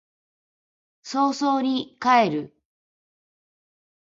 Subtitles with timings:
[1.03, 2.57] 早々に帰る